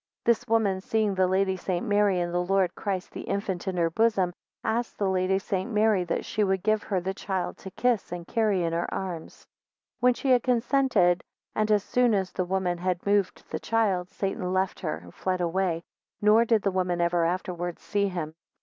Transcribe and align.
13 0.25 0.31
This 0.31 0.47
woman 0.47 0.81
seeing 0.81 1.13
the 1.13 1.27
Lady 1.27 1.55
St. 1.55 1.85
Mary, 1.85 2.19
and 2.21 2.33
the 2.33 2.41
Lord 2.43 2.73
Christ 2.73 3.11
the 3.11 3.21
infant 3.21 3.67
in 3.67 3.77
her 3.77 3.91
bosom, 3.91 4.33
asked 4.63 4.97
the 4.97 5.07
Lady 5.07 5.37
St. 5.37 5.71
Mary, 5.71 6.03
that 6.05 6.25
she 6.25 6.43
would 6.43 6.63
give 6.63 6.81
her 6.81 6.99
the 6.99 7.13
child 7.13 7.55
to 7.59 7.69
kiss, 7.69 8.11
and 8.11 8.25
carry 8.25 8.63
in 8.63 8.73
her 8.73 8.91
arms. 8.91 9.45
14 9.99 9.99
When 9.99 10.13
she 10.15 10.31
had 10.31 10.41
consented, 10.41 11.23
and 11.53 11.69
as 11.69 11.83
soon 11.83 12.15
as 12.15 12.31
the 12.31 12.45
woman 12.45 12.79
had 12.79 13.05
moved 13.05 13.47
the 13.51 13.59
child, 13.59 14.09
Satan 14.09 14.51
left 14.51 14.79
her, 14.79 14.97
and 14.97 15.13
fled 15.13 15.39
away, 15.39 15.83
nor 16.19 16.45
did 16.45 16.63
the 16.63 16.71
woman 16.71 16.99
ever 16.99 17.23
afterwards 17.23 17.83
see 17.83 18.07
him. 18.07 18.33